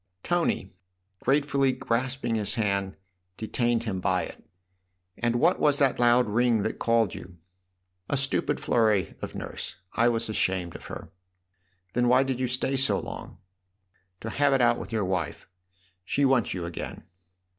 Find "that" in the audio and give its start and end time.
5.77-5.99, 6.63-6.79